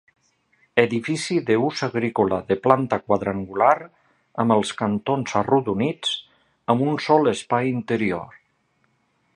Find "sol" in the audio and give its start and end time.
7.11-7.35